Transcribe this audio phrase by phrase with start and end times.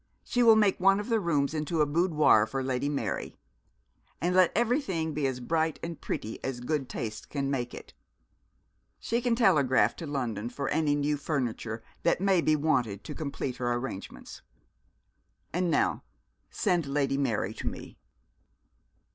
[0.23, 3.37] She will make one of the rooms into a boudoir for Lady Mary;
[4.19, 7.93] and let everything be as bright and pretty as good taste can make it.
[8.99, 13.57] She can telegraph to London for any new furniture that may be wanted to complete
[13.57, 14.41] her arrangements.
[15.53, 16.01] And now
[16.49, 17.99] send Lady Mary to me.'